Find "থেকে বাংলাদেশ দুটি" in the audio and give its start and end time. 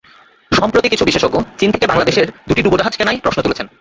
1.71-2.61